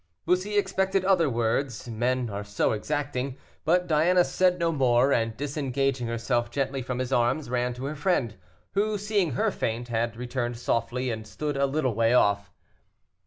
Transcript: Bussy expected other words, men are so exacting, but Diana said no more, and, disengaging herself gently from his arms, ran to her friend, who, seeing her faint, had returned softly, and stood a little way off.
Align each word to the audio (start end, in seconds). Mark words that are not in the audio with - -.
Bussy 0.25 0.57
expected 0.57 1.05
other 1.05 1.29
words, 1.29 1.87
men 1.87 2.27
are 2.31 2.43
so 2.43 2.71
exacting, 2.71 3.37
but 3.65 3.85
Diana 3.85 4.23
said 4.23 4.57
no 4.57 4.71
more, 4.71 5.13
and, 5.13 5.37
disengaging 5.37 6.07
herself 6.07 6.49
gently 6.49 6.81
from 6.81 6.97
his 6.97 7.13
arms, 7.13 7.51
ran 7.51 7.75
to 7.75 7.85
her 7.85 7.95
friend, 7.95 8.35
who, 8.71 8.97
seeing 8.97 9.33
her 9.33 9.51
faint, 9.51 9.89
had 9.89 10.17
returned 10.17 10.57
softly, 10.57 11.11
and 11.11 11.27
stood 11.27 11.55
a 11.55 11.67
little 11.67 11.93
way 11.93 12.15
off. 12.15 12.51